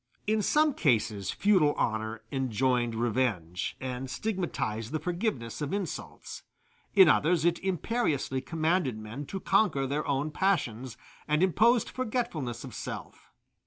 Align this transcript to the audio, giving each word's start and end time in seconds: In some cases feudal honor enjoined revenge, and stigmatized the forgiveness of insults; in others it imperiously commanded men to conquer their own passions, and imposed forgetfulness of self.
In 0.25 0.41
some 0.41 0.73
cases 0.73 1.29
feudal 1.29 1.73
honor 1.75 2.23
enjoined 2.31 2.95
revenge, 2.95 3.77
and 3.79 4.09
stigmatized 4.09 4.91
the 4.91 4.97
forgiveness 4.99 5.61
of 5.61 5.73
insults; 5.73 6.41
in 6.95 7.07
others 7.07 7.45
it 7.45 7.59
imperiously 7.59 8.41
commanded 8.41 8.97
men 8.97 9.27
to 9.27 9.39
conquer 9.39 9.85
their 9.85 10.07
own 10.07 10.31
passions, 10.31 10.97
and 11.27 11.43
imposed 11.43 11.87
forgetfulness 11.87 12.63
of 12.63 12.73
self. 12.73 13.31